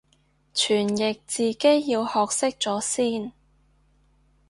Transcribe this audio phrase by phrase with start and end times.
[0.55, 3.33] 傳譯自己要學識咗先